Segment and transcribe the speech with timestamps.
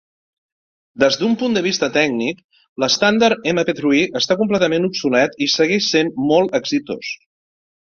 [1.01, 2.39] Des d'un punt de vista tècnic,
[2.85, 7.15] l'estàndard MP-Three està completament obsolet i segueix sent molt exitós.